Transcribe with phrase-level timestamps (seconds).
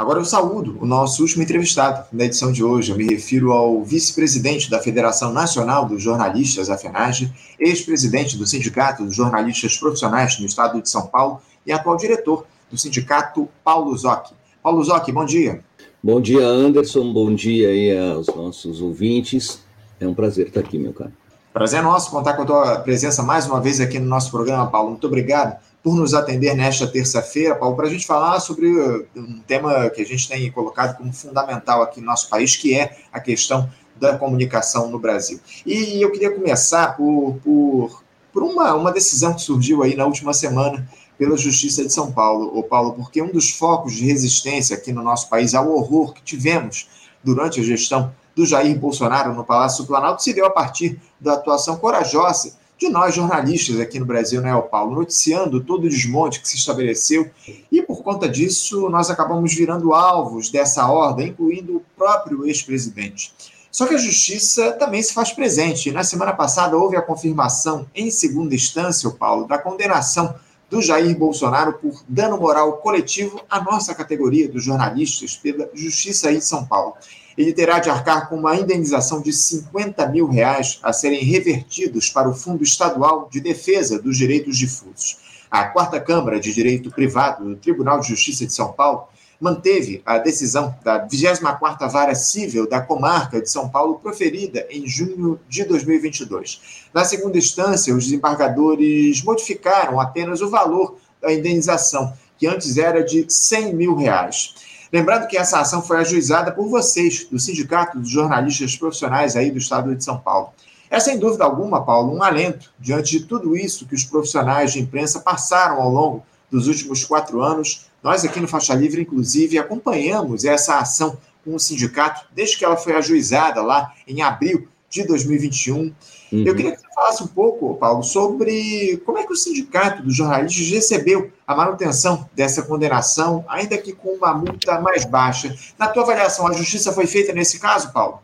[0.00, 2.90] Agora eu saúdo o nosso último entrevistado da edição de hoje.
[2.90, 9.04] Eu me refiro ao vice-presidente da Federação Nacional dos Jornalistas, a FENAGE, ex-presidente do Sindicato
[9.04, 14.30] dos Jornalistas Profissionais no estado de São Paulo e atual diretor do sindicato Paulo Zoc.
[14.62, 15.62] Paulo Zoc, bom dia.
[16.02, 17.12] Bom dia, Anderson.
[17.12, 19.60] Bom dia aí aos nossos ouvintes.
[20.00, 21.12] É um prazer estar aqui, meu caro.
[21.60, 24.92] Prazer nosso contar com a tua presença mais uma vez aqui no nosso programa, Paulo.
[24.92, 28.66] Muito obrigado por nos atender nesta terça-feira, Paulo, para a gente falar sobre
[29.14, 32.96] um tema que a gente tem colocado como fundamental aqui no nosso país, que é
[33.12, 35.38] a questão da comunicação no Brasil.
[35.66, 40.32] E eu queria começar por, por, por uma, uma decisão que surgiu aí na última
[40.32, 44.94] semana pela Justiça de São Paulo, ô Paulo, porque um dos focos de resistência aqui
[44.94, 46.88] no nosso país ao horror que tivemos
[47.22, 51.34] durante a gestão do Jair Bolsonaro no Palácio do Planalto se deu a partir da
[51.34, 56.48] atuação corajosa de nós jornalistas aqui no Brasil, né, Paulo, noticiando todo o desmonte que
[56.48, 57.30] se estabeleceu,
[57.70, 63.34] e por conta disso nós acabamos virando alvos dessa ordem, incluindo o próprio ex-presidente.
[63.70, 65.92] Só que a justiça também se faz presente.
[65.92, 70.34] Na semana passada houve a confirmação, em segunda instância, Paulo, da condenação
[70.70, 76.38] do Jair Bolsonaro por dano moral coletivo à nossa categoria dos jornalistas pela Justiça aí
[76.38, 76.94] de São Paulo
[77.40, 82.28] ele terá de arcar com uma indenização de 50 mil reais a serem revertidos para
[82.28, 85.16] o Fundo Estadual de Defesa dos Direitos Difusos.
[85.50, 89.08] A Quarta Câmara de Direito Privado do Tribunal de Justiça de São Paulo
[89.40, 95.40] manteve a decisão da 24ª Vara Civil da Comarca de São Paulo proferida em junho
[95.48, 96.60] de 2022.
[96.92, 103.24] Na segunda instância, os desembargadores modificaram apenas o valor da indenização, que antes era de
[103.26, 104.54] 100 mil reais.
[104.92, 109.58] Lembrando que essa ação foi ajuizada por vocês, do Sindicato dos Jornalistas Profissionais aí do
[109.58, 110.50] Estado de São Paulo.
[110.90, 114.80] É, sem dúvida alguma, Paulo, um alento diante de tudo isso que os profissionais de
[114.80, 117.86] imprensa passaram ao longo dos últimos quatro anos.
[118.02, 122.76] Nós aqui no Faixa Livre, inclusive, acompanhamos essa ação com o sindicato desde que ela
[122.76, 125.76] foi ajuizada lá em abril de 2021.
[125.78, 125.94] Uhum.
[126.32, 130.16] Eu queria que você falasse um pouco, Paulo, sobre como é que o sindicato dos
[130.16, 135.54] jornalistas recebeu a manutenção dessa condenação, ainda que com uma multa mais baixa.
[135.78, 138.20] Na tua avaliação, a justiça foi feita nesse caso, Paulo?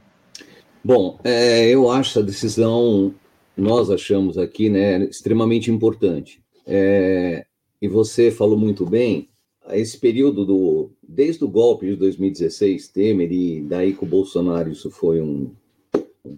[0.84, 3.14] Bom, é, eu acho a decisão,
[3.56, 6.40] nós achamos aqui, né, extremamente importante.
[6.66, 7.44] É,
[7.80, 9.28] e você falou muito bem,
[9.70, 14.90] esse período do desde o golpe de 2016, Temer e daí com o Bolsonaro, isso
[14.90, 15.65] foi um, um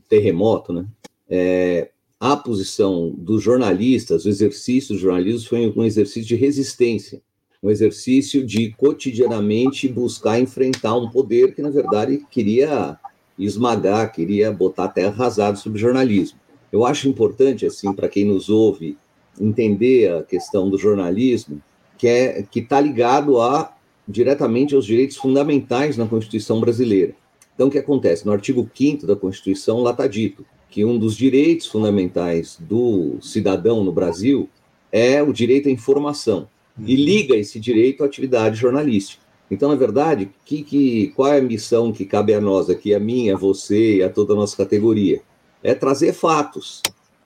[0.08, 0.86] terremoto, né?
[1.28, 1.90] É,
[2.20, 7.20] a posição dos jornalistas, o exercício dos jornalistas foi um exercício de resistência,
[7.62, 12.98] um exercício de cotidianamente buscar enfrentar um poder que, na verdade, queria
[13.38, 16.38] esmagar, queria botar terra arrasada sobre o jornalismo.
[16.72, 18.96] Eu acho importante, assim, para quem nos ouve,
[19.40, 21.62] entender a questão do jornalismo,
[21.96, 23.72] que é está ligado a
[24.06, 27.14] diretamente aos direitos fundamentais na Constituição brasileira.
[27.58, 28.24] Então, o que acontece?
[28.24, 33.82] No artigo 5 da Constituição, lá está dito que um dos direitos fundamentais do cidadão
[33.82, 34.48] no Brasil
[34.92, 36.48] é o direito à informação,
[36.78, 37.00] e uhum.
[37.04, 39.20] liga esse direito à atividade jornalística.
[39.50, 43.00] Então, na verdade, que, que, qual é a missão que cabe a nós aqui, a
[43.00, 45.20] mim, a você e a toda a nossa categoria?
[45.60, 46.80] É trazer fatos,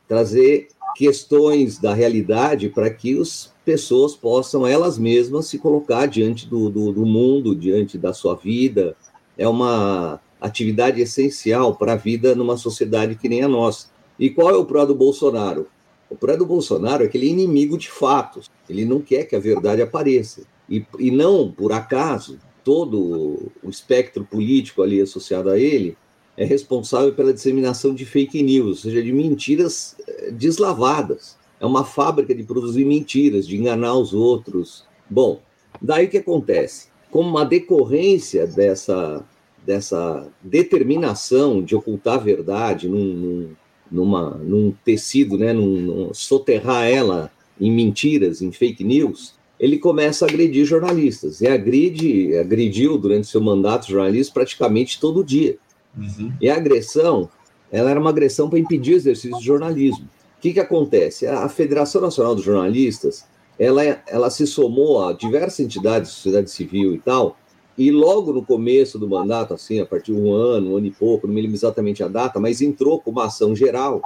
[0.09, 6.70] trazer questões da realidade para que as pessoas possam elas mesmas se colocar diante do,
[6.70, 8.97] do, do mundo, diante da sua vida,
[9.37, 13.88] é uma atividade essencial para a vida numa sociedade que nem a nossa.
[14.19, 15.69] E qual é o pró do Bolsonaro?
[16.10, 18.50] O pró do Bolsonaro é aquele inimigo de fatos.
[18.69, 20.43] Ele não quer que a verdade apareça.
[20.69, 25.97] E, e não, por acaso, todo o espectro político ali associado a ele
[26.37, 31.37] é responsável pela disseminação de fake news, ou seja, de mentiras eh, deslavadas.
[31.60, 34.84] É uma fábrica de produzir mentiras, de enganar os outros.
[35.09, 35.41] Bom,
[35.81, 36.92] daí o que acontece?
[37.12, 39.23] Como uma decorrência dessa,
[39.65, 43.49] dessa determinação de ocultar a verdade num, num,
[43.91, 47.31] numa, num tecido, né, num, num, soterrar ela
[47.61, 51.43] em mentiras, em fake news, ele começa a agredir jornalistas.
[51.43, 55.59] E agride, agrediu durante seu mandato jornalistas praticamente todo dia.
[55.97, 56.32] Uhum.
[56.41, 57.29] E a agressão,
[57.70, 60.06] ela era uma agressão para impedir o exercício do jornalismo.
[60.38, 61.26] O que, que acontece?
[61.26, 63.25] A Federação Nacional dos Jornalistas
[63.62, 67.37] ela, ela se somou a diversas entidades de sociedade civil e tal,
[67.79, 70.91] e logo no começo do mandato, assim, a partir de um ano, um ano e
[70.91, 74.03] pouco, não me lembro exatamente a data, mas entrou com uma ação geral,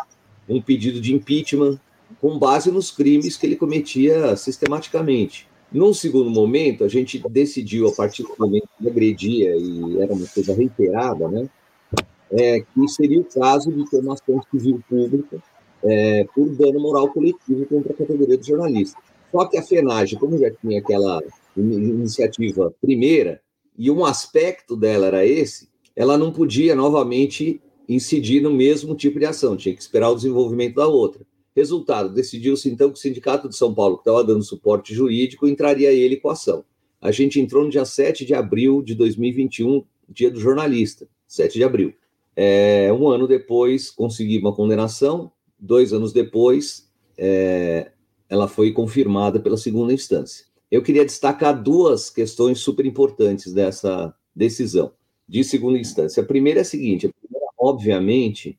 [0.46, 1.80] um pedido de impeachment
[2.20, 5.48] com base nos crimes que ele cometia sistematicamente.
[5.72, 10.26] Num segundo momento, a gente decidiu, a partir do momento que agredia e era uma
[10.26, 11.48] coisa reiterada, né,
[12.30, 15.38] é, que seria o caso de ter uma ação civil pública
[15.82, 19.15] é, por dano moral coletivo contra a categoria dos jornalistas.
[19.30, 21.22] Só que a FENAGE, como já tinha aquela
[21.56, 23.40] iniciativa primeira,
[23.76, 29.26] e um aspecto dela era esse, ela não podia novamente incidir no mesmo tipo de
[29.26, 31.24] ação, tinha que esperar o desenvolvimento da outra.
[31.54, 35.90] Resultado, decidiu-se então que o Sindicato de São Paulo, que estava dando suporte jurídico, entraria
[35.90, 36.64] ele com a ação.
[37.00, 41.64] A gente entrou no dia 7 de abril de 2021, dia do jornalista, 7 de
[41.64, 41.94] abril.
[42.34, 47.90] É, um ano depois, consegui uma condenação, dois anos depois, é,
[48.28, 50.46] ela foi confirmada pela segunda instância.
[50.70, 54.92] Eu queria destacar duas questões super importantes dessa decisão
[55.28, 56.22] de segunda instância.
[56.22, 58.58] A primeira é a seguinte: a primeira, obviamente,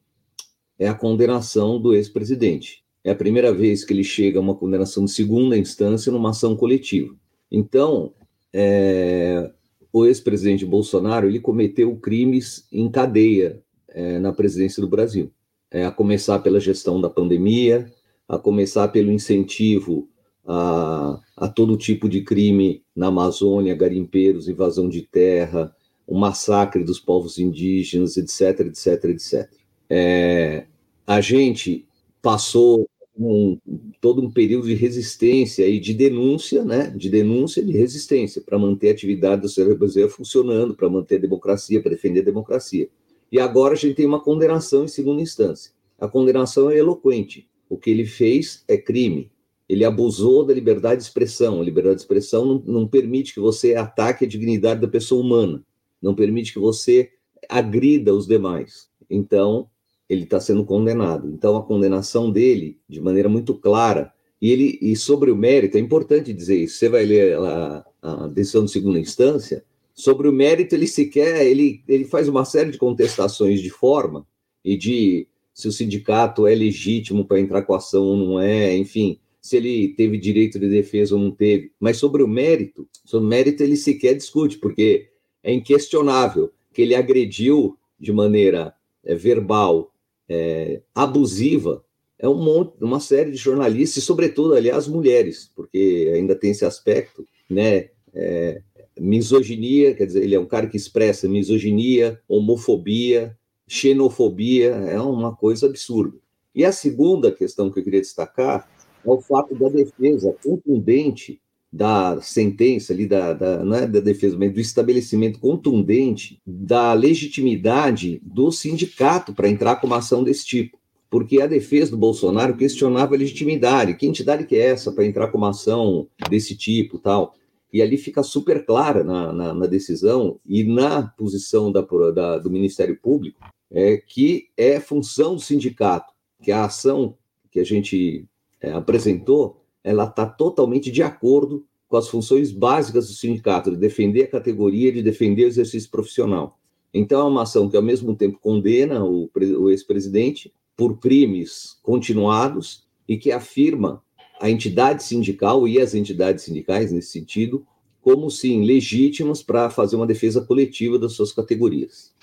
[0.80, 2.84] é a condenação do ex-presidente.
[3.04, 6.56] É a primeira vez que ele chega a uma condenação de segunda instância numa ação
[6.56, 7.16] coletiva.
[7.50, 8.14] Então,
[8.54, 9.52] é,
[9.94, 15.32] o ex-presidente Bolsonaro ele cometeu crimes em cadeia é, na presidência do Brasil,
[15.72, 17.92] é, a começar pela gestão da pandemia,
[18.28, 20.10] a começar pelo incentivo
[20.46, 25.74] a, a todo tipo de crime na Amazônia, garimpeiros, invasão de terra,
[26.06, 29.50] o massacre dos povos indígenas, etc, etc, etc.
[29.90, 30.66] É,
[31.06, 31.86] a gente
[32.22, 32.88] passou
[33.18, 33.58] um,
[34.00, 38.90] todo um período de resistência e de denúncia, né, de denúncia de resistência para manter
[38.90, 42.88] a atividade do cérebro brasileiro funcionando, para manter a democracia, para defender a democracia.
[43.32, 45.72] E agora a gente tem uma condenação em segunda instância.
[46.00, 47.48] A condenação é eloquente.
[47.70, 49.32] O que ele fez é crime.
[49.68, 51.60] Ele abusou da liberdade de expressão.
[51.60, 55.64] A liberdade de expressão não, não permite que você ataque a dignidade da pessoa humana,
[56.02, 57.12] não permite que você
[57.50, 58.90] agrida os demais.
[59.10, 59.70] Então,
[60.10, 61.30] ele está sendo condenado.
[61.30, 65.80] Então, a condenação dele, de maneira muito clara, e ele e sobre o mérito, é
[65.80, 66.78] importante dizer isso.
[66.78, 69.64] Você vai ler a, a decisão de segunda instância.
[69.94, 74.26] Sobre o mérito, ele sequer ele, ele faz uma série de contestações de forma
[74.64, 75.28] e de
[75.58, 79.88] se o sindicato é legítimo para entrar com ação ou não é, enfim, se ele
[79.88, 81.72] teve direito de defesa ou não teve.
[81.80, 85.08] Mas sobre o mérito, sobre o mérito ele sequer discute, porque
[85.44, 88.72] é inquestionável que ele agrediu de maneira
[89.04, 89.92] é, verbal
[90.30, 91.84] é, abusiva
[92.20, 96.66] é um monte, uma série de jornalistas, e sobretudo, aliás, mulheres, porque ainda tem esse
[96.66, 97.90] aspecto, né?
[98.14, 98.62] É,
[99.00, 105.68] misoginia, quer dizer, ele é um cara que expressa misoginia, homofobia, xenofobia, é uma coisa
[105.68, 106.18] absurda.
[106.56, 108.68] E a segunda questão que eu queria destacar
[109.06, 111.40] é o fato da defesa contundente
[111.72, 118.22] da sentença ali, da, da, não é da defesa, mas do estabelecimento contundente da legitimidade
[118.24, 120.80] do sindicato para entrar com uma ação desse tipo.
[121.10, 123.96] Porque a defesa do Bolsonaro questionava a legitimidade.
[123.96, 127.34] Que entidade que é essa para entrar com uma ação desse tipo tal?
[127.72, 131.82] E ali fica super clara na, na, na decisão e na posição da,
[132.14, 133.40] da, do Ministério Público
[133.72, 137.18] é, que é função do sindicato, que a ação
[137.52, 138.26] que a gente
[138.62, 144.24] é, apresentou ela está totalmente de acordo com as funções básicas do sindicato, de defender
[144.24, 146.60] a categoria, de defender o exercício profissional.
[146.94, 152.86] Então, é uma ação que, ao mesmo tempo, condena o, o ex-presidente por crimes continuados
[153.08, 154.04] e que afirma
[154.42, 157.66] a entidade sindical e as entidades sindicais, nesse sentido,
[158.02, 162.14] como, sim, legítimas para fazer uma defesa coletiva das suas categorias.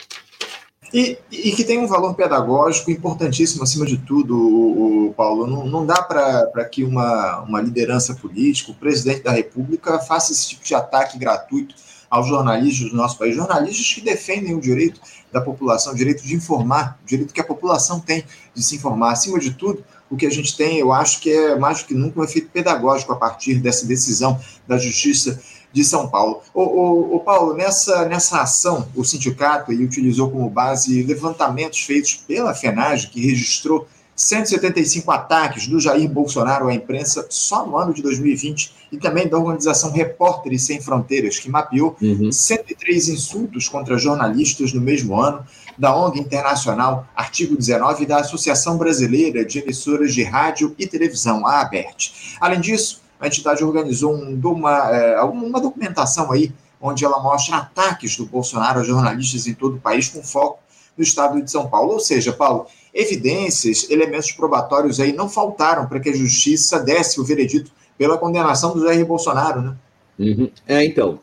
[0.93, 5.47] E, e, que tem um valor pedagógico importantíssimo, acima de tudo, o, o Paulo.
[5.47, 10.49] Não, não dá para que uma, uma liderança política, o presidente da República, faça esse
[10.51, 11.75] tipo de ataque gratuito
[12.09, 13.35] aos jornalistas do nosso país.
[13.35, 15.01] Jornalistas que defendem o direito
[15.33, 18.25] da população, o direito de informar, o direito que a população tem
[18.55, 19.13] de se informar.
[19.13, 21.95] Acima de tudo, o que a gente tem, eu acho que é mais do que
[21.95, 25.41] nunca um efeito pedagógico a partir dessa decisão da Justiça
[25.75, 26.41] de São Paulo.
[26.55, 32.55] O, o, o, Paulo, nessa, nessa ação, o sindicato utilizou como base levantamentos feitos pela
[32.55, 38.73] FENAGE, que registrou 175 ataques do Jair Bolsonaro à imprensa só no ano de 2020,
[38.93, 42.31] e também da organização Repórteres Sem Fronteiras, que mapeou uhum.
[42.31, 45.45] 103 insultos contra jornalistas no mesmo ano,
[45.77, 51.45] da ONG Internacional Artigo 19 e da Associação Brasileira de Emissoras de Rádio e Televisão,
[51.45, 52.37] a ABERT.
[52.41, 58.17] Além disso, a entidade organizou um, uma, é, uma documentação aí, onde ela mostra ataques
[58.17, 60.59] do Bolsonaro a jornalistas em todo o país, com foco
[60.97, 61.95] no estado de São Paulo.
[61.95, 67.25] Ou seja, Paulo, evidências, elementos probatórios aí não faltaram para que a justiça desse o
[67.25, 69.77] veredito pela condenação do Jair Bolsonaro, né?
[70.19, 70.51] Uhum.
[70.69, 71.19] É, então,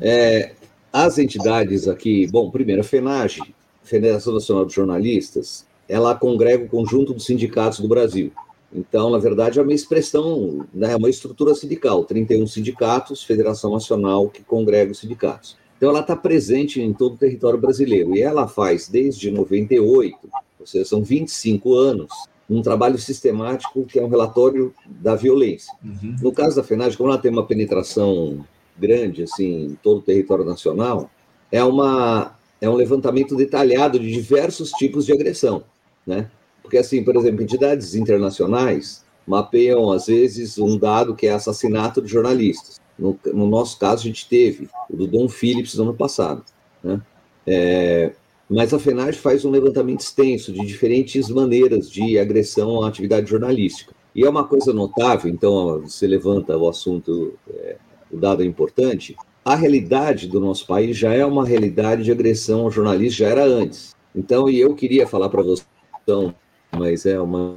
[0.00, 0.52] é,
[0.92, 3.42] as entidades aqui, bom, primeiro, a FENAGE,
[3.82, 8.32] Federação Nacional de Jornalistas, ela congrega o conjunto dos sindicatos do Brasil.
[8.74, 14.28] Então, na verdade, é uma expressão, né, é uma estrutura sindical, 31 sindicatos, Federação Nacional
[14.28, 15.56] que congrega os sindicatos.
[15.76, 20.18] Então, ela está presente em todo o território brasileiro e ela faz, desde 98,
[20.58, 22.10] ou seja, são 25 anos,
[22.50, 25.72] um trabalho sistemático que é um relatório da violência.
[25.82, 26.16] Uhum.
[26.20, 28.44] No caso da FENAG, como ela tem uma penetração
[28.76, 31.10] grande, assim, em todo o território nacional,
[31.50, 35.64] é, uma, é um levantamento detalhado de diversos tipos de agressão,
[36.06, 36.28] né?
[36.64, 42.10] Porque, assim, por exemplo, entidades internacionais mapeiam, às vezes, um dado que é assassinato de
[42.10, 42.80] jornalistas.
[42.98, 46.42] No, no nosso caso, a gente teve o do Dom Phillips no ano passado,
[46.82, 47.02] né?
[47.46, 48.12] É,
[48.48, 53.92] mas a FENAGE faz um levantamento extenso de diferentes maneiras de agressão à atividade jornalística.
[54.14, 57.76] E é uma coisa notável, então você levanta o assunto, é,
[58.10, 62.62] o dado é importante, a realidade do nosso país já é uma realidade de agressão
[62.62, 63.94] ao jornalista, já era antes.
[64.14, 65.64] Então, e eu queria falar para você,
[66.02, 66.34] então,
[66.78, 67.56] mas é uma.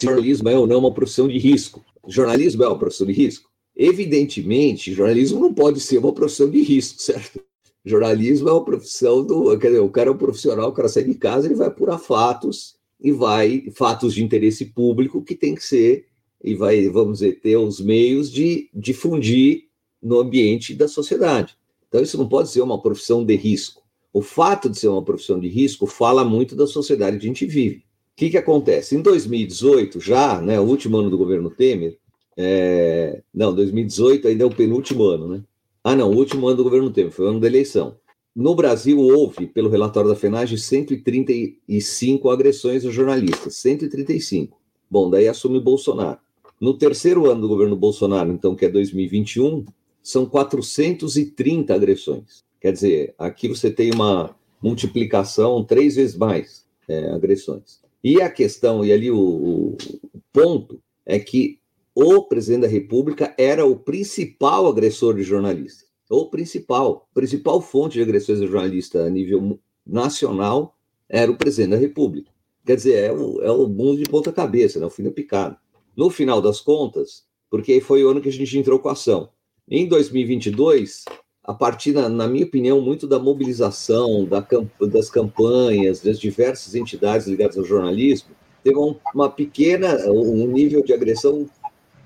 [0.00, 1.84] Jornalismo é ou não uma profissão de risco?
[2.06, 3.48] Jornalismo é uma profissão de risco?
[3.76, 7.40] Evidentemente, jornalismo não pode ser uma profissão de risco, certo?
[7.84, 9.56] Jornalismo é uma profissão do.
[9.58, 11.98] Quer dizer, o cara é um profissional, o cara sai de casa, ele vai apurar
[11.98, 13.70] fatos e vai.
[13.74, 16.06] fatos de interesse público que tem que ser,
[16.42, 19.64] e vai, vamos dizer, ter os meios de difundir
[20.02, 21.56] no ambiente da sociedade.
[21.88, 23.82] Então, isso não pode ser uma profissão de risco.
[24.12, 27.46] O fato de ser uma profissão de risco fala muito da sociedade que a gente
[27.46, 27.84] vive.
[28.18, 28.96] Que, que acontece?
[28.96, 31.96] Em 2018, já, né, o último ano do governo Temer,
[32.36, 33.22] é...
[33.32, 35.44] não, 2018 ainda é o penúltimo ano, né?
[35.84, 37.96] Ah, não, o último ano do governo Temer, foi o ano da eleição.
[38.34, 43.54] No Brasil, houve, pelo relatório da FENAGE, 135 agressões a jornalistas.
[43.54, 44.58] 135.
[44.90, 46.18] Bom, daí assume Bolsonaro.
[46.60, 49.64] No terceiro ano do governo Bolsonaro, então, que é 2021,
[50.02, 52.42] são 430 agressões.
[52.60, 57.86] Quer dizer, aqui você tem uma multiplicação três vezes mais é, agressões.
[58.02, 59.76] E a questão, e ali o, o
[60.32, 61.58] ponto, é que
[61.94, 65.88] o presidente da República era o principal agressor de jornalistas.
[66.08, 70.76] O principal, principal fonte de agressões de jornalista a nível nacional
[71.08, 72.30] era o presidente da República.
[72.64, 74.86] Quer dizer, é o, é o mundo de ponta cabeça, né?
[74.86, 75.58] o fim da picada.
[75.96, 79.30] No final das contas, porque foi o ano que a gente entrou com a ação.
[79.68, 81.04] Em 2022,
[81.48, 84.46] a partir, na, na minha opinião, muito da mobilização, da,
[84.82, 88.28] das campanhas, das diversas entidades ligadas ao jornalismo,
[88.62, 91.48] teve um, uma pequena, um nível de agressão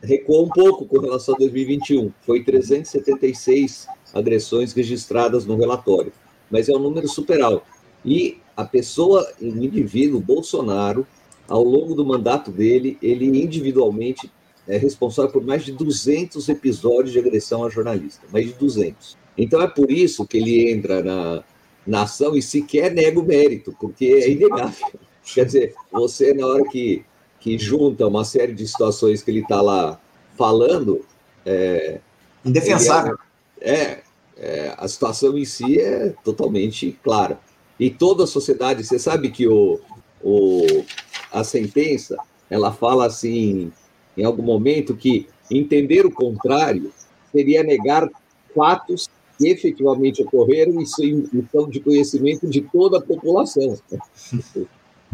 [0.00, 2.12] recuou um pouco com relação a 2021.
[2.24, 6.12] Foi 376 agressões registradas no relatório,
[6.48, 7.66] mas é um número super alto.
[8.04, 11.04] E a pessoa, o indivíduo, Bolsonaro,
[11.48, 14.30] ao longo do mandato dele, ele individualmente
[14.68, 19.20] é responsável por mais de 200 episódios de agressão a jornalista, mais de 200.
[19.36, 21.44] Então é por isso que ele entra na,
[21.86, 24.88] na ação e sequer nega o mérito, porque é inegável.
[25.34, 27.04] Quer dizer, você, na hora que
[27.42, 30.00] que junta uma série de situações que ele está lá
[30.38, 31.04] falando.
[31.44, 31.98] É,
[32.44, 33.18] Indefensável.
[33.60, 34.02] É, é,
[34.36, 37.40] é, a situação em si é totalmente clara.
[37.80, 39.80] E toda a sociedade, você sabe que o,
[40.22, 40.84] o,
[41.32, 42.16] a sentença,
[42.48, 43.72] ela fala assim,
[44.16, 46.92] em algum momento, que entender o contrário
[47.32, 48.08] seria negar
[48.54, 49.10] fatos
[49.40, 53.76] efetivamente ocorreram e são de conhecimento de toda a população.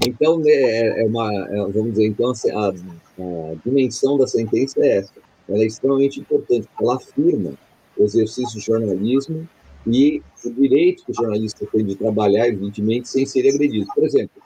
[0.07, 4.81] Então, né, é, é uma, é, vamos dizer, então, assim, a, a, dimensão da sentença
[4.81, 5.13] é essa.
[5.49, 7.55] Ela é extremamente importante, ela afirma
[7.97, 9.49] o exercício do jornalismo
[9.87, 13.87] e o direito que o jornalista tem de trabalhar, evidentemente, sem ser agredido.
[13.93, 14.41] Por exemplo,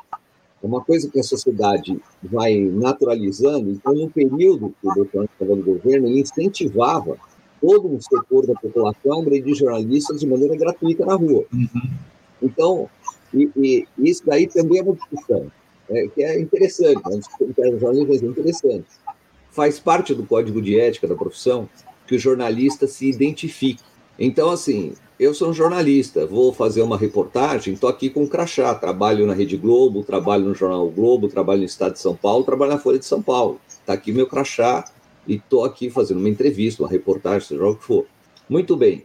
[0.62, 5.56] é uma coisa que a sociedade vai naturalizando, então, no período que o doutor estava
[5.56, 7.18] no governo, ele incentivava
[7.62, 11.44] todo um setor da população agredir jornalistas de maneira gratuita na rua.
[11.52, 11.90] Uhum.
[12.42, 12.90] Então,
[13.32, 15.46] e, e, isso daí também é uma discussão,
[15.88, 18.86] é, que é interessante, uma discussão que é jornalismo é interessante.
[19.52, 21.68] Faz parte do código de ética da profissão
[22.06, 23.82] que o jornalista se identifique.
[24.18, 28.74] Então, assim, eu sou um jornalista, vou fazer uma reportagem, estou aqui com um crachá,
[28.74, 32.72] trabalho na Rede Globo, trabalho no Jornal Globo, trabalho no Estado de São Paulo, trabalho
[32.72, 33.60] na Folha de São Paulo.
[33.68, 34.84] Está aqui meu crachá
[35.26, 38.06] e estou aqui fazendo uma entrevista, uma reportagem, seja o que for.
[38.48, 39.04] Muito bem.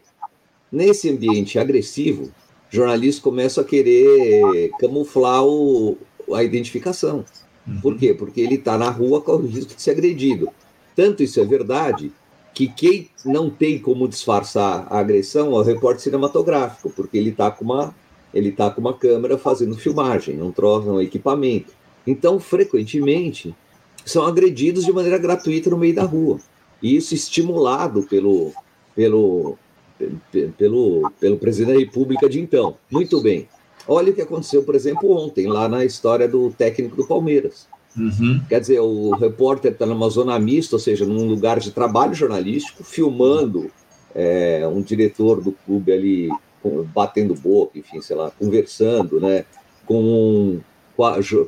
[0.71, 2.31] Nesse ambiente agressivo,
[2.69, 5.97] jornalistas começam a querer camuflar o,
[6.33, 7.23] a identificação.
[7.65, 7.81] Uhum.
[7.81, 8.13] Por quê?
[8.13, 10.49] Porque ele está na rua com o risco de ser agredido.
[10.95, 12.11] Tanto isso é verdade
[12.53, 17.51] que quem não tem como disfarçar a agressão é o repórter cinematográfico, porque ele está
[17.51, 17.95] com uma
[18.33, 21.71] ele está com uma câmera fazendo filmagem, não troca um equipamento.
[22.05, 23.55] Então, frequentemente,
[24.09, 26.39] são agredidos de maneira gratuita no meio da rua.
[26.81, 28.51] E isso estimulado pelo,
[28.95, 29.57] pelo,
[30.57, 32.75] pelo, pelo presidente da República de então.
[32.91, 33.47] Muito bem.
[33.87, 37.67] Olha o que aconteceu, por exemplo, ontem, lá na história do técnico do Palmeiras.
[37.95, 38.41] Uhum.
[38.47, 42.83] Quer dizer, o repórter está numa zona mista, ou seja, num lugar de trabalho jornalístico,
[42.83, 43.71] filmando
[44.13, 46.29] é, um diretor do clube ali
[46.93, 49.45] batendo boca, enfim, sei lá, conversando, né,
[49.85, 50.61] com um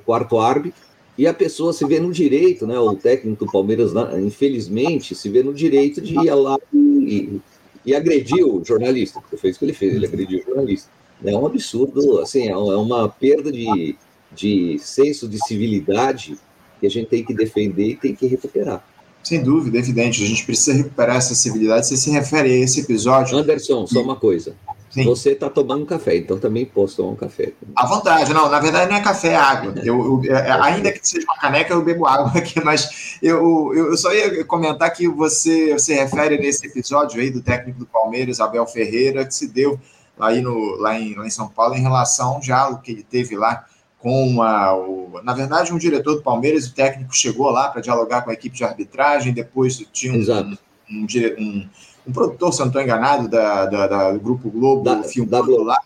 [0.06, 0.82] quarto árbitro,
[1.20, 3.92] e a pessoa se vê no direito, né, o técnico do Palmeiras,
[4.26, 7.42] infelizmente, se vê no direito de ir lá e,
[7.86, 10.90] e agrediu o jornalista, porque foi isso que ele fez, ele agrediu o jornalista.
[11.26, 13.98] É um absurdo, assim, é, é uma perda de,
[14.34, 16.38] de senso de civilidade
[16.80, 18.82] que a gente tem que defender e tem que recuperar.
[19.22, 20.24] Sem dúvida, evidente.
[20.24, 21.86] A gente precisa recuperar essa civilidade.
[21.86, 23.38] Você se refere a esse episódio.
[23.38, 24.56] Anderson, só uma coisa.
[24.90, 25.04] Sim.
[25.06, 27.54] Você está tomando um café, então também posso tomar um café.
[27.76, 29.74] À vontade, não, na verdade não é café, é água.
[29.84, 33.96] Eu, eu, é, ainda que seja uma caneca, eu bebo água aqui, mas eu, eu
[33.96, 38.66] só ia comentar que você se refere nesse episódio aí do técnico do Palmeiras, Abel
[38.66, 39.80] Ferreira, que se deu
[40.20, 43.38] aí no, lá, em, lá em São Paulo em relação ao diálogo que ele teve
[43.38, 43.66] lá
[44.00, 48.22] com a, o, na verdade, um diretor do Palmeiras, o técnico chegou lá para dialogar
[48.22, 50.56] com a equipe de arbitragem, depois tinha um,
[50.90, 51.70] um, um, um,
[52.12, 55.64] produtor, se eu não estou enganado, da, da, da, do Grupo Globo, da, filmando da...
[55.64, 55.78] lá,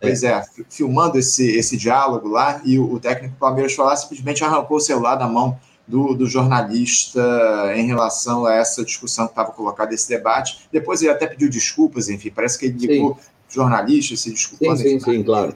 [0.00, 4.44] pois é, filmando esse, esse diálogo lá, e o, o técnico Palmeiras foi lá, simplesmente
[4.44, 7.20] arrancou o celular da mão do, do, jornalista
[7.74, 10.68] em relação a essa discussão que estava colocada, esse debate.
[10.72, 14.78] Depois ele até pediu desculpas, enfim, parece que ele ligou jornalista se desculpando.
[14.78, 15.54] Sim, sim, sim, claro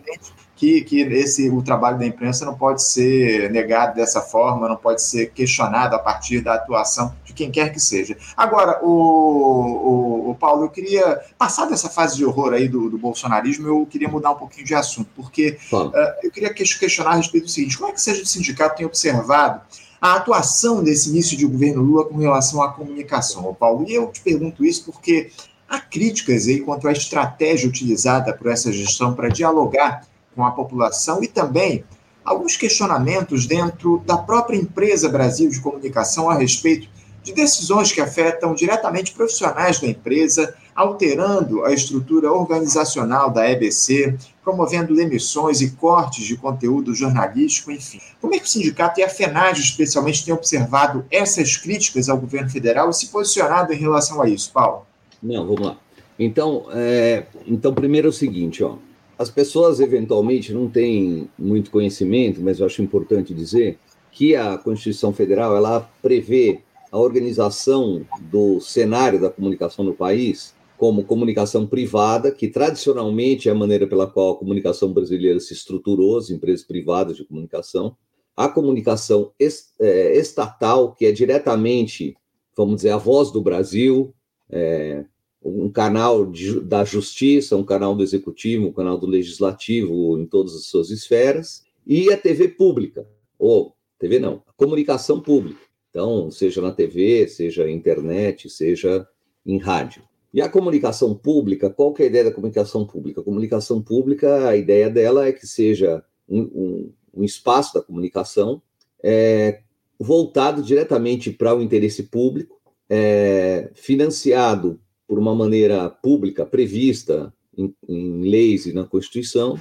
[0.57, 5.03] que, que esse, o trabalho da imprensa não pode ser negado dessa forma, não pode
[5.03, 8.17] ser questionado a partir da atuação de quem quer que seja.
[8.35, 12.99] Agora, o, o, o Paulo, eu queria, passar dessa fase de horror aí do, do
[12.99, 15.93] bolsonarismo, eu queria mudar um pouquinho de assunto, porque uh,
[16.23, 19.61] eu queria questionar a respeito do seguinte: como é que seja o sindicato tem observado
[20.01, 23.87] a atuação desse início de governo Lula com relação à comunicação, Paulo?
[23.89, 25.31] E eu te pergunto isso porque
[25.69, 31.23] há críticas aí quanto à estratégia utilizada por essa gestão para dialogar com a população
[31.23, 31.85] e também
[32.25, 36.89] alguns questionamentos dentro da própria empresa Brasil de Comunicação a respeito
[37.27, 44.95] de decisões que afetam diretamente profissionais da empresa, alterando a estrutura organizacional da EBC, promovendo
[44.95, 48.01] demissões e cortes de conteúdo jornalístico, enfim.
[48.21, 52.49] Como é que o sindicato e a FENAGE, especialmente, têm observado essas críticas ao governo
[52.49, 54.87] federal e se posicionado em relação a isso, Paulo?
[55.21, 55.77] Não, vamos lá.
[56.17, 58.77] Então, é, então primeiro é o seguinte, ó,
[59.19, 63.81] as pessoas eventualmente não têm muito conhecimento, mas eu acho importante dizer
[64.13, 66.61] que a Constituição Federal ela prevê
[66.97, 73.55] a organização do cenário da comunicação no país como comunicação privada, que tradicionalmente é a
[73.55, 77.95] maneira pela qual a comunicação brasileira se estruturou, as empresas privadas de comunicação,
[78.35, 82.17] a comunicação é, estatal, que é diretamente,
[82.57, 84.15] vamos dizer, a voz do Brasil,
[84.51, 85.05] é,
[85.43, 90.55] um canal de, da justiça, um canal do executivo, um canal do legislativo em todas
[90.55, 93.07] as suas esferas, e a TV pública,
[93.39, 95.66] ou TV não, a comunicação pública.
[95.97, 99.09] Então, seja na TV, seja internet, seja
[99.47, 100.03] em rádio.
[100.31, 103.23] E a comunicação pública, qual que é a ideia da comunicação pública?
[103.23, 108.61] A comunicação pública, a ideia dela é que seja um, um, um espaço da comunicação
[109.03, 109.63] é,
[109.99, 114.79] voltado diretamente para o interesse público, é, financiado
[115.09, 119.59] por uma maneira pública prevista em, em leis e na Constituição,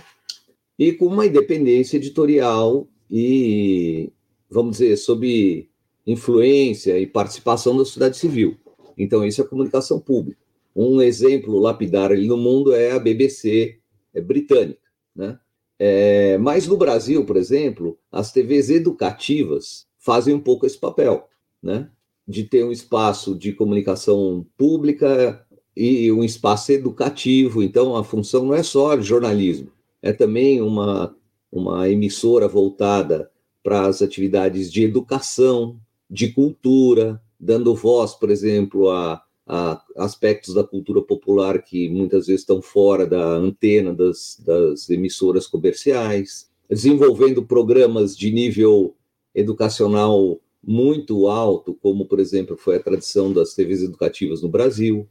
[0.78, 4.12] e com uma independência editorial e,
[4.50, 5.70] vamos dizer, sob
[6.06, 8.58] influência e participação da sociedade civil.
[8.98, 10.40] Então, isso é comunicação pública.
[10.76, 13.78] Um exemplo lapidar ali no mundo é a BBC
[14.14, 14.80] é britânica,
[15.16, 15.40] né?
[15.78, 21.28] É, mas no Brasil, por exemplo, as TVs educativas fazem um pouco esse papel,
[21.62, 21.90] né?
[22.28, 27.62] de ter um espaço de comunicação pública e um espaço educativo.
[27.62, 31.16] Então, a função não é só jornalismo, é também uma,
[31.52, 33.30] uma emissora voltada
[33.64, 35.80] para as atividades de educação,
[36.16, 42.42] de cultura, dando voz, por exemplo, a, a aspectos da cultura popular que muitas vezes
[42.42, 48.96] estão fora da antena das, das emissoras comerciais, desenvolvendo programas de nível
[49.36, 55.06] educacional muito alto, como, por exemplo, foi a tradição das TVs educativas no Brasil,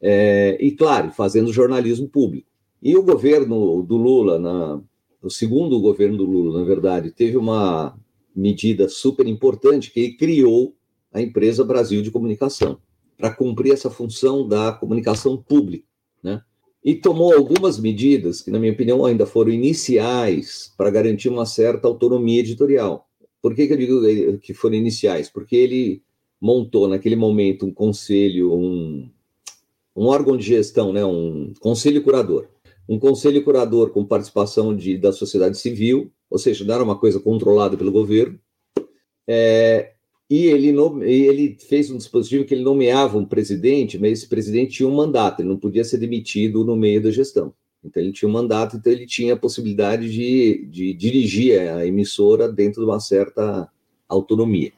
[0.00, 2.46] é, e, claro, fazendo jornalismo público.
[2.82, 4.80] E o governo do Lula, na,
[5.22, 7.98] o segundo governo do Lula, na verdade, teve uma
[8.34, 10.74] medida super importante que ele criou
[11.12, 12.78] a empresa Brasil de Comunicação
[13.16, 15.86] para cumprir essa função da comunicação pública,
[16.22, 16.42] né?
[16.84, 21.88] E tomou algumas medidas que, na minha opinião, ainda foram iniciais para garantir uma certa
[21.88, 23.08] autonomia editorial.
[23.40, 25.30] Por que, que eu digo que foram iniciais?
[25.30, 26.02] Porque ele
[26.38, 29.08] montou naquele momento um conselho, um,
[29.96, 32.48] um órgão de gestão, né, um conselho curador.
[32.86, 37.20] Um conselho curador com participação de, da sociedade civil, ou seja, não era uma coisa
[37.20, 38.36] controlada pelo governo.
[39.24, 39.92] É,
[40.28, 44.88] e ele, ele fez um dispositivo que ele nomeava um presidente, mas esse presidente tinha
[44.88, 47.54] um mandato, ele não podia ser demitido no meio da gestão.
[47.84, 52.50] Então, ele tinha um mandato, então ele tinha a possibilidade de, de dirigir a emissora
[52.50, 53.70] dentro de uma certa
[54.08, 54.72] autonomia.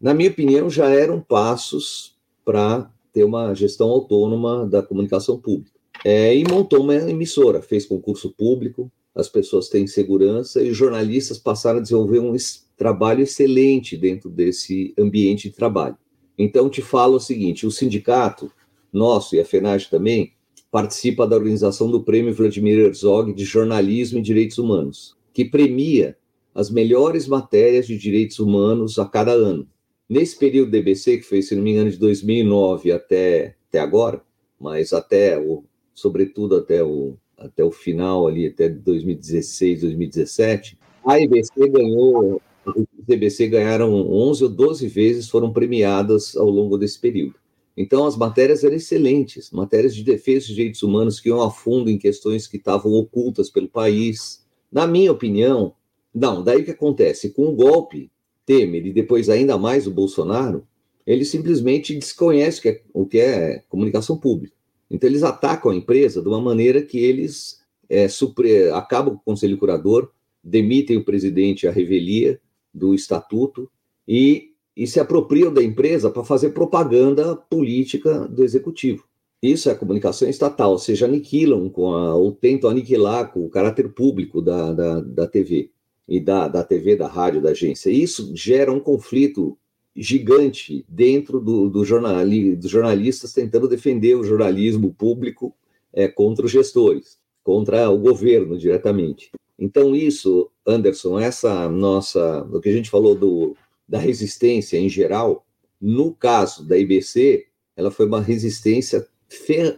[0.00, 5.78] Na minha opinião, já eram passos para ter uma gestão autônoma da comunicação pública.
[6.02, 11.38] É, e montou uma emissora, fez concurso público, as pessoas têm segurança e os jornalistas
[11.38, 12.36] passaram a desenvolver um
[12.76, 15.98] trabalho excelente dentro desse ambiente de trabalho.
[16.38, 18.48] Então, te falo o seguinte: o sindicato
[18.92, 20.32] nosso e a FENAGE também
[20.70, 26.16] participa da organização do Prêmio Vladimir Herzog de Jornalismo e Direitos Humanos, que premia
[26.54, 29.66] as melhores matérias de direitos humanos a cada ano.
[30.08, 34.22] Nesse período DBC, que foi, se não me engano, de 2009 até, até agora,
[34.60, 41.68] mas até o, sobretudo até o, até o final ali, até 2016, 2017, a IBC
[41.68, 47.36] ganhou, os DBC ganharam 11 ou 12 vezes, foram premiadas ao longo desse período.
[47.76, 51.88] Então, as matérias eram excelentes, matérias de defesa de direitos humanos que iam a fundo
[51.88, 54.44] em questões que estavam ocultas pelo país.
[54.70, 55.74] Na minha opinião,
[56.12, 57.30] não, daí o que acontece?
[57.30, 58.10] Com o golpe,
[58.44, 60.66] Temer e depois ainda mais o Bolsonaro,
[61.06, 64.57] eles simplesmente desconhecem o que é, o que é comunicação pública.
[64.90, 69.24] Então, eles atacam a empresa de uma maneira que eles é, supre, acabam com o
[69.24, 70.10] conselho curador,
[70.42, 72.40] demitem o presidente à revelia
[72.72, 73.70] do estatuto
[74.06, 79.04] e, e se apropriam da empresa para fazer propaganda política do executivo.
[79.42, 84.42] Isso é comunicação estatal, ou seja, aniquilam a, ou tentam aniquilar com o caráter público
[84.42, 85.70] da, da, da TV
[86.08, 87.90] e da, da TV, da rádio, da agência.
[87.90, 89.56] Isso gera um conflito
[90.00, 95.54] gigante dentro do, do jornali, dos jornalistas tentando defender o jornalismo público
[95.92, 99.30] é, contra os gestores, contra o governo diretamente.
[99.58, 103.56] Então, isso, Anderson, essa nossa, o que a gente falou do,
[103.88, 105.44] da resistência em geral,
[105.80, 109.06] no caso da IBC, ela foi uma resistência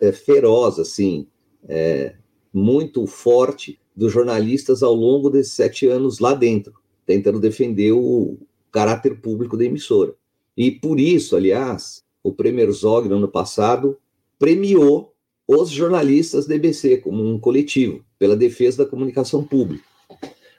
[0.01, 1.27] é, feroz, assim,
[1.67, 2.15] é,
[2.53, 6.75] muito forte dos jornalistas ao longo desses sete anos lá dentro,
[7.07, 8.39] tentando defender o
[8.71, 10.15] caráter público da emissora.
[10.57, 13.99] E por isso, aliás, o Prêmio Herzog, no ano passado,
[14.39, 15.13] premiou
[15.47, 19.85] os jornalistas da EBC como um coletivo, pela defesa da comunicação pública.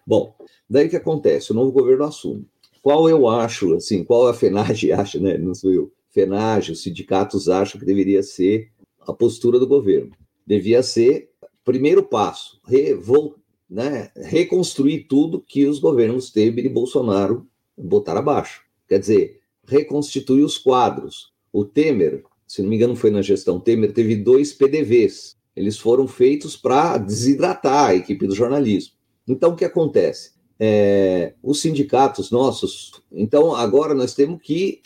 [0.06, 0.36] Bom,
[0.70, 1.52] daí que acontece?
[1.52, 2.46] O novo governo assume.
[2.82, 5.38] Qual eu acho, assim, qual a FENAGE acha, né?
[5.38, 5.92] Não sou eu.
[6.10, 8.70] FENAGE, os sindicatos acham que deveria ser
[9.08, 10.12] a postura do governo.
[10.46, 11.30] Devia ser
[11.64, 13.36] primeiro passo, revol,
[13.70, 17.48] né, reconstruir tudo que os governos Temer e Bolsonaro
[17.82, 18.62] botaram abaixo.
[18.88, 21.32] Quer dizer, reconstituir os quadros.
[21.52, 25.36] O Temer, se não me engano, foi na gestão Temer, teve dois PDVs.
[25.56, 28.94] Eles foram feitos para desidratar a equipe do jornalismo.
[29.28, 30.32] Então, o que acontece?
[30.60, 34.80] É, os sindicatos nossos, então agora nós temos que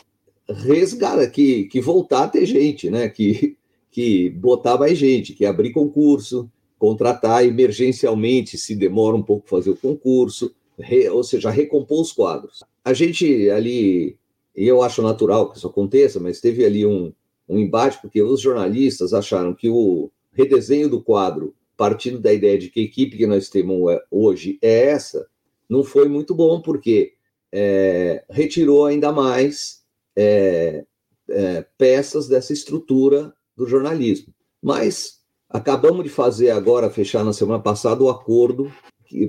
[0.47, 3.09] resgatar, que, que voltar a ter gente, né?
[3.09, 3.57] Que,
[3.91, 9.77] que botar mais gente, que abrir concurso, contratar emergencialmente, se demora um pouco fazer o
[9.77, 12.63] concurso, re, ou seja, recompor os quadros.
[12.85, 14.17] A gente ali,
[14.55, 17.11] e eu acho natural que isso aconteça, mas teve ali um,
[17.49, 22.69] um embate, porque os jornalistas acharam que o redesenho do quadro, partindo da ideia de
[22.69, 25.27] que a equipe que nós temos é, hoje é essa,
[25.67, 27.13] não foi muito bom, porque
[27.51, 29.83] é, retirou ainda mais
[30.15, 30.85] é,
[31.27, 34.33] é, peças dessa estrutura do jornalismo.
[34.61, 38.69] Mas Acabamos de fazer agora, fechar na semana passada, o acordo,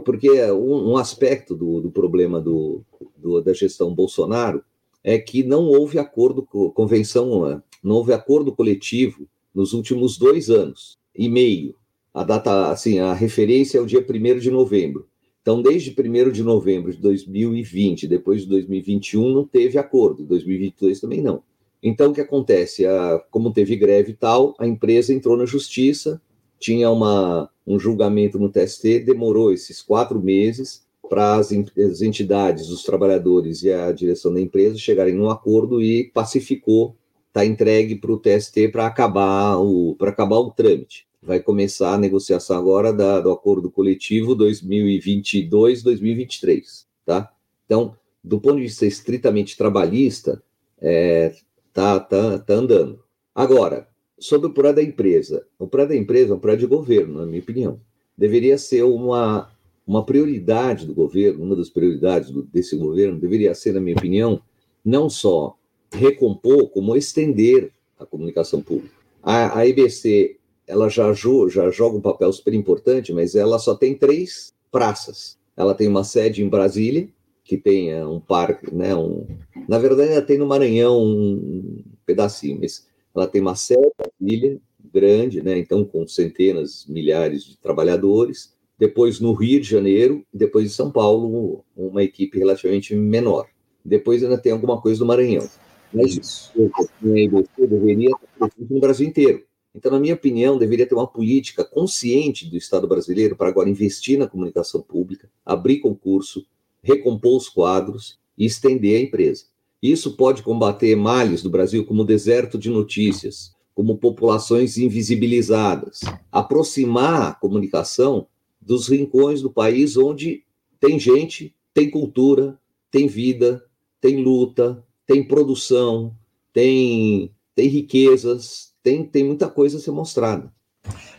[0.05, 2.83] porque um, um aspecto do, do problema do,
[3.17, 4.63] do, da gestão Bolsonaro
[5.03, 6.43] é que não houve acordo,
[6.75, 11.75] convenção, não houve acordo coletivo nos últimos dois anos e meio.
[12.13, 15.07] A data, assim, a referência é o dia 1 de novembro.
[15.41, 21.23] Então, desde 1 de novembro de 2020, depois de 2021, não teve acordo, 2022 também
[21.23, 21.43] não.
[21.81, 22.85] Então, o que acontece?
[22.85, 26.21] A, como teve greve e tal, a empresa entrou na justiça,
[26.59, 32.83] tinha uma, um julgamento no TST, demorou esses quatro meses para as, as entidades, os
[32.83, 36.97] trabalhadores e a direção da empresa chegarem num acordo e pacificou,
[37.29, 41.07] está entregue para o TST para acabar o para acabar o trâmite.
[41.23, 47.33] Vai começar a negociação agora da, do acordo coletivo 2022-2023, tá?
[47.65, 50.43] Então, do ponto de vista estritamente trabalhista,
[50.81, 51.33] é,
[51.77, 53.05] Tá, tá, tá andando.
[53.35, 53.87] Agora,
[54.19, 55.47] sobre o prédio da empresa.
[55.59, 57.81] O prédio da empresa é um prédio de governo, na minha opinião.
[58.17, 59.51] Deveria ser uma,
[59.87, 64.41] uma prioridade do governo, uma das prioridades do, desse governo, deveria ser, na minha opinião,
[64.85, 65.57] não só
[65.93, 68.95] recompor, como estender a comunicação pública.
[69.23, 73.95] A, a IBC ela já, já joga um papel super importante, mas ela só tem
[73.95, 75.39] três praças.
[75.57, 77.09] Ela tem uma sede em Brasília,
[77.45, 78.95] que tenha um parque, né?
[78.95, 79.25] Um,
[79.69, 82.86] na verdade, ela tem no Maranhão um pedacinho, mas
[83.17, 84.61] ela tem uma certa ilha
[84.93, 85.59] grande, né?
[85.59, 88.55] Então, com centenas, milhares de trabalhadores.
[88.79, 93.47] Depois no Rio de Janeiro, depois em São Paulo, uma equipe relativamente menor.
[93.85, 95.49] Depois ainda tem alguma coisa no Maranhão.
[95.93, 99.45] Mas você deveria estar no Brasil inteiro.
[99.75, 104.19] Então, na minha opinião, deveria ter uma política consciente do Estado brasileiro para agora investir
[104.19, 106.47] na comunicação pública, abrir concurso,
[106.83, 109.45] recompor os quadros e estender a empresa.
[109.91, 116.01] Isso pode combater males do Brasil como deserto de notícias, como populações invisibilizadas,
[116.33, 118.27] aproximar a comunicação
[118.61, 120.43] dos rincões do país onde
[120.81, 122.59] tem gente, tem cultura,
[122.91, 123.63] tem vida,
[124.01, 126.15] tem luta, tem produção,
[126.53, 130.53] tem, tem riquezas, tem, tem muita coisa a ser mostrada.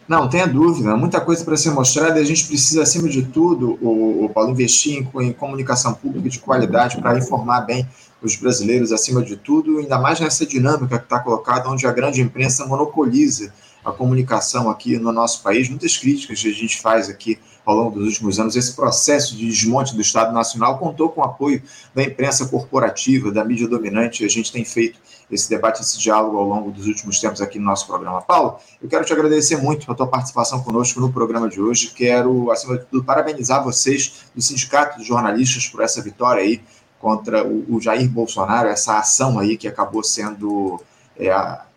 [0.07, 3.77] Não, tenha dúvida, muita coisa para ser mostrada e a gente precisa, acima de tudo,
[3.81, 7.85] o, o Paulo, investir em, em comunicação pública de qualidade para informar bem
[8.21, 12.21] os brasileiros, acima de tudo, ainda mais nessa dinâmica que está colocada, onde a grande
[12.21, 13.53] imprensa monopoliza
[13.85, 15.69] a comunicação aqui no nosso país.
[15.69, 18.55] Muitas críticas que a gente faz aqui ao longo dos últimos anos.
[18.55, 21.61] Esse processo de desmonte do Estado Nacional contou com o apoio
[21.93, 24.23] da imprensa corporativa, da mídia dominante.
[24.25, 24.99] A gente tem feito
[25.29, 28.21] esse debate, esse diálogo ao longo dos últimos tempos aqui no nosso programa.
[28.21, 31.91] Paulo, eu quero te agradecer muito pela tua participação conosco no programa de hoje.
[31.93, 36.61] Quero, acima de tudo, parabenizar vocês do Sindicato de Jornalistas por essa vitória aí
[36.99, 40.81] contra o, Jair Bolsonaro, essa ação aí que acabou sendo
[41.17, 41.29] é,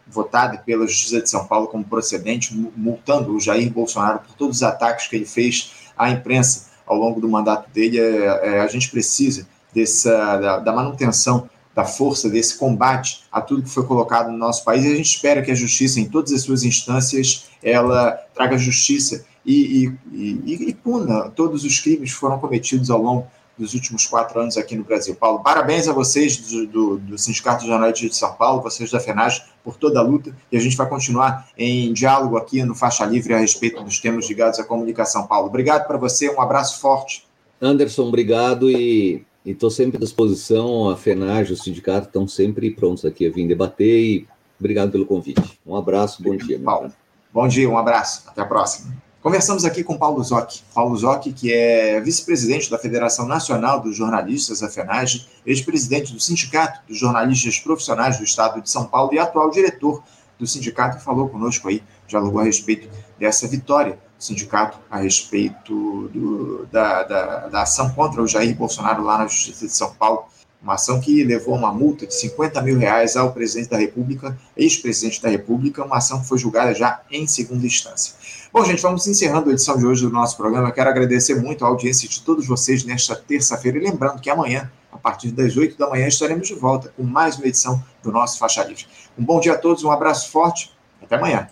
[0.07, 4.63] votada pela Justiça de São Paulo como procedente, multando o Jair Bolsonaro por todos os
[4.63, 7.99] ataques que ele fez à imprensa ao longo do mandato dele.
[7.99, 13.63] É, é, a gente precisa dessa, da, da manutenção da força desse combate a tudo
[13.63, 16.33] que foi colocado no nosso país e a gente espera que a justiça, em todas
[16.33, 22.19] as suas instâncias, ela traga justiça e, e, e, e puna todos os crimes que
[22.19, 23.29] foram cometidos ao longo
[23.61, 25.15] dos últimos quatro anos aqui no Brasil.
[25.15, 28.99] Paulo, parabéns a vocês do, do, do Sindicato de Jornalistas de São Paulo, vocês da
[28.99, 33.05] FENAGE, por toda a luta, e a gente vai continuar em diálogo aqui no Faixa
[33.05, 35.27] Livre a respeito dos temas ligados à comunicação.
[35.27, 37.27] Paulo, obrigado para você, um abraço forte.
[37.61, 43.27] Anderson, obrigado e estou sempre à disposição, a FENAGE, o sindicato estão sempre prontos aqui
[43.27, 45.61] a vir debater e obrigado pelo convite.
[45.67, 46.59] Um abraço, bom dia.
[46.59, 46.91] Paulo.
[47.33, 49.10] Bom dia, um abraço, até a próxima.
[49.23, 50.63] Conversamos aqui com Paulo Zocchi.
[50.75, 56.81] Paulo Zocchi, que é vice-presidente da Federação Nacional dos Jornalistas, a FENAGE, ex-presidente do Sindicato
[56.89, 60.03] dos Jornalistas Profissionais do Estado de São Paulo e atual diretor
[60.39, 66.67] do sindicato, falou conosco aí, dialogou a respeito dessa vitória do sindicato, a respeito do,
[66.73, 70.25] da, da, da ação contra o Jair Bolsonaro lá na Justiça de São Paulo
[70.63, 75.23] uma ação que levou uma multa de 50 mil reais ao presidente da República, ex-presidente
[75.23, 78.15] da República, uma ação que foi julgada já em segunda instância.
[78.53, 80.71] Bom, gente, vamos encerrando a edição de hoje do nosso programa.
[80.71, 84.99] quero agradecer muito a audiência de todos vocês nesta terça-feira e lembrando que amanhã, a
[84.99, 88.63] partir das 8 da manhã, estaremos de volta com mais uma edição do nosso Faixa
[88.65, 88.87] Livre.
[89.19, 91.49] Um bom dia a todos, um abraço forte, até amanhã.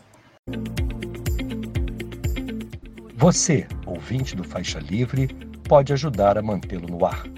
[3.16, 5.28] Você, ouvinte do Faixa Livre,
[5.66, 7.37] pode ajudar a mantê-lo no ar